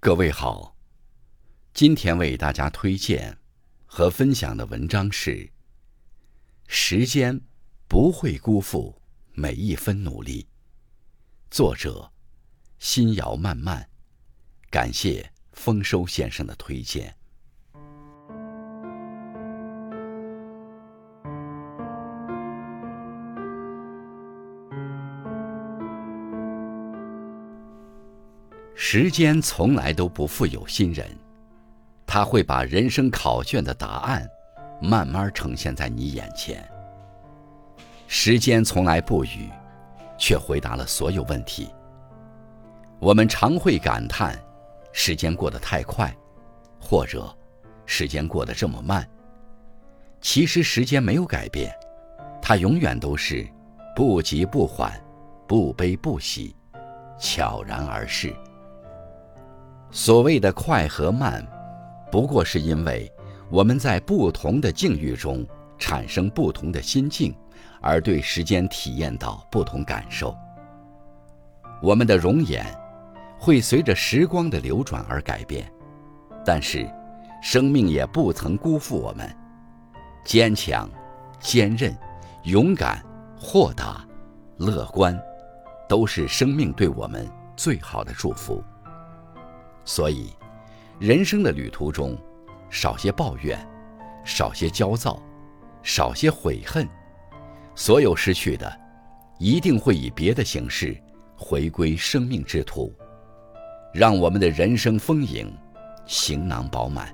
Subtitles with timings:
[0.00, 0.76] 各位好，
[1.74, 3.36] 今天为大家推荐
[3.84, 5.30] 和分享的文章是
[6.68, 7.40] 《时间
[7.88, 10.44] 不会辜负每一分努力》，
[11.50, 12.12] 作者
[12.78, 13.90] 心遥漫漫，
[14.70, 17.16] 感谢丰收先生的推荐。
[28.80, 31.04] 时间从来都不负有心人，
[32.06, 34.24] 他会把人生考卷的答案
[34.80, 36.64] 慢慢呈现在你眼前。
[38.06, 39.50] 时间从来不语，
[40.16, 41.68] 却回答了所有问题。
[43.00, 44.38] 我们常会感叹
[44.92, 46.16] 时间过得太快，
[46.78, 47.36] 或者
[47.84, 49.06] 时间过得这么慢。
[50.20, 51.74] 其实时间没有改变，
[52.40, 53.44] 它永远都是
[53.96, 54.98] 不急不缓，
[55.48, 56.54] 不悲不喜，
[57.18, 58.32] 悄然而逝。
[59.90, 61.46] 所谓的快和慢，
[62.10, 63.10] 不过是因为
[63.50, 65.46] 我们在不同的境遇中
[65.78, 67.34] 产生不同的心境，
[67.80, 70.36] 而对时间体验到不同感受。
[71.80, 72.66] 我们的容颜
[73.38, 75.70] 会随着时光的流转而改变，
[76.44, 76.86] 但是
[77.42, 79.34] 生命也不曾辜负我们。
[80.24, 80.90] 坚强、
[81.40, 81.96] 坚韧、
[82.42, 83.02] 勇敢、
[83.40, 84.04] 豁达、
[84.58, 85.18] 乐观，
[85.88, 88.62] 都是生命对我们最好的祝福。
[89.88, 90.28] 所以，
[91.00, 92.14] 人生的旅途中，
[92.68, 93.58] 少些抱怨，
[94.22, 95.18] 少些焦躁，
[95.82, 96.86] 少些悔恨，
[97.74, 98.70] 所有失去的，
[99.38, 100.94] 一定会以别的形式
[101.34, 102.92] 回归生命之途，
[103.94, 105.50] 让我们的人生丰盈，
[106.04, 107.10] 行囊饱满。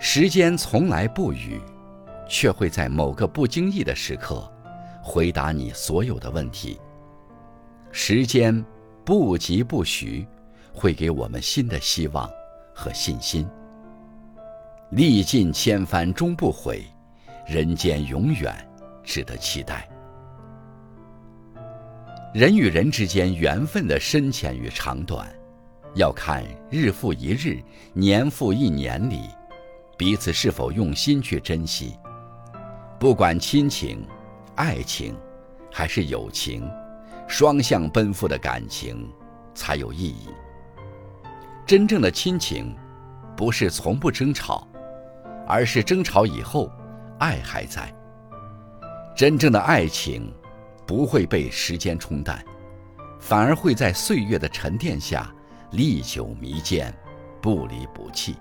[0.00, 1.60] 时间从来不语，
[2.28, 4.52] 却会在某个不经意的时刻，
[5.00, 6.80] 回答你所有的问题。
[7.92, 8.64] 时间
[9.04, 10.26] 不疾不徐。
[10.76, 12.30] 会给我们新的希望
[12.74, 13.48] 和信心。
[14.90, 16.84] 历尽千帆终不悔，
[17.46, 18.54] 人间永远
[19.02, 19.88] 值得期待。
[22.34, 25.26] 人与人之间缘分的深浅与长短，
[25.94, 27.58] 要看日复一日、
[27.94, 29.22] 年复一年里，
[29.96, 31.96] 彼此是否用心去珍惜。
[33.00, 34.06] 不管亲情、
[34.54, 35.16] 爱情，
[35.72, 36.70] 还是友情，
[37.26, 39.10] 双向奔赴的感情
[39.54, 40.28] 才有意义。
[41.66, 42.72] 真正的亲情，
[43.36, 44.68] 不是从不争吵，
[45.48, 46.70] 而是争吵以后，
[47.18, 47.92] 爱还在。
[49.16, 50.32] 真正的爱情，
[50.86, 52.40] 不会被时间冲淡，
[53.18, 55.28] 反而会在岁月的沉淀下
[55.72, 56.94] 历久弥坚，
[57.42, 58.36] 不离不弃。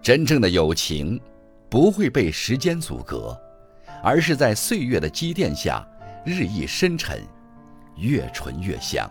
[0.00, 1.20] 真正的友情，
[1.68, 3.36] 不会被时间阻隔，
[4.00, 5.84] 而是在岁月的积淀下
[6.24, 7.20] 日益深沉，
[7.96, 9.10] 越醇越香。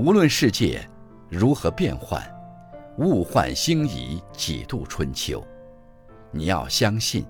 [0.00, 0.82] 无论世界
[1.28, 2.26] 如何变幻，
[2.96, 5.46] 物换星移几度春秋，
[6.30, 7.22] 你要相信，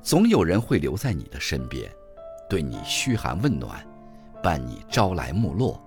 [0.00, 1.92] 总有人会留在你的身边，
[2.48, 3.86] 对你嘘寒问暖，
[4.42, 5.78] 伴你朝来暮落，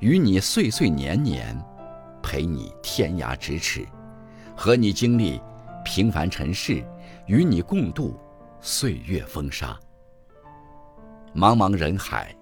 [0.00, 1.54] 与你岁岁年年，
[2.22, 3.86] 陪你天涯咫尺，
[4.56, 5.38] 和你经历
[5.84, 6.82] 平凡尘世，
[7.26, 8.18] 与你共度
[8.58, 9.78] 岁月风沙。
[11.34, 12.34] 茫茫人海，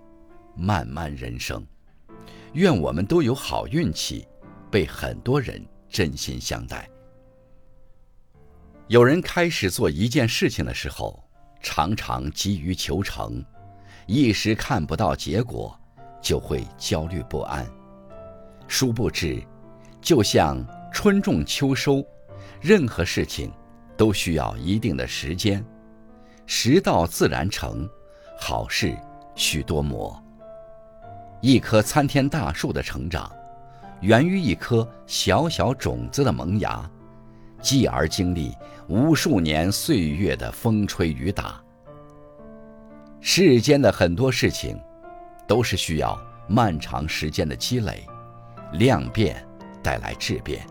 [0.54, 1.66] 漫漫人生。
[2.54, 4.26] 愿我们都有好运气，
[4.70, 6.88] 被很多人真心相待。
[8.88, 11.22] 有人开始做一件事情的时候，
[11.62, 13.42] 常常急于求成，
[14.06, 15.78] 一时看不到结果，
[16.20, 17.66] 就会焦虑不安。
[18.68, 19.42] 殊不知，
[20.02, 20.62] 就像
[20.92, 22.04] 春种秋收，
[22.60, 23.50] 任何事情
[23.96, 25.64] 都需要一定的时间，
[26.44, 27.88] 时到自然成，
[28.38, 28.94] 好事
[29.34, 30.22] 需多磨。
[31.42, 33.28] 一棵参天大树的成长，
[34.00, 36.88] 源于一颗小小种子的萌芽，
[37.60, 38.54] 继而经历
[38.86, 41.60] 无数年岁月的风吹雨打。
[43.20, 44.80] 世间的很多事情，
[45.44, 46.16] 都是需要
[46.46, 48.06] 漫长时间的积累，
[48.74, 49.44] 量变
[49.82, 50.64] 带来质变。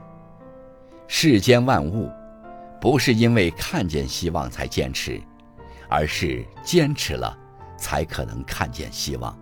[1.06, 2.09] 世间万物，
[2.79, 5.21] 不是因为看见希望才坚持，
[5.89, 7.38] 而是坚持了，
[7.77, 9.38] 才可能看见希望。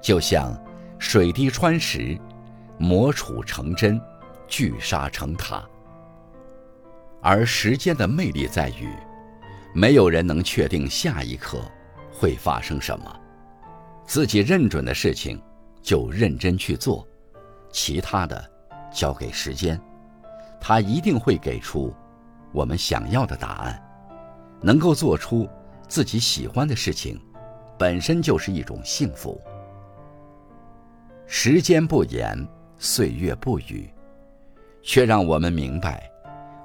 [0.00, 0.56] 就像
[0.98, 2.18] 水滴穿石，
[2.78, 4.00] 磨杵成针，
[4.48, 5.62] 聚沙成塔。
[7.22, 8.88] 而时间的魅力在于，
[9.74, 11.60] 没有人能确定下一刻
[12.10, 13.20] 会发生什么，
[14.06, 15.40] 自己认准的事情
[15.82, 17.06] 就认真去做，
[17.70, 18.50] 其他的
[18.90, 19.78] 交给时间，
[20.60, 21.94] 他一定会给出
[22.52, 23.82] 我们想要的答案。
[24.62, 25.48] 能够做出
[25.88, 27.20] 自己喜欢的事情，
[27.78, 29.40] 本身就是一种幸福。
[31.32, 32.36] 时间不言，
[32.76, 33.88] 岁月不语，
[34.82, 36.10] 却让我们明白，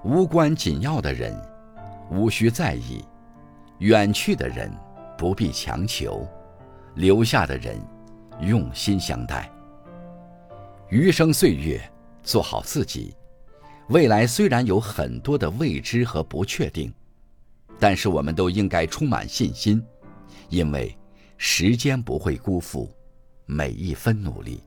[0.03, 1.39] 无关紧要的人，
[2.09, 3.05] 无需在意；
[3.77, 4.71] 远去的人，
[5.15, 6.27] 不必强求；
[6.95, 7.79] 留下的人，
[8.41, 9.47] 用心相待。
[10.89, 11.79] 余生岁月，
[12.23, 13.15] 做好自己。
[13.89, 16.91] 未来虽然有很多的未知和不确定，
[17.79, 19.79] 但是我们都应该充满信心，
[20.49, 20.97] 因为
[21.37, 22.89] 时间不会辜负
[23.45, 24.64] 每一分努力。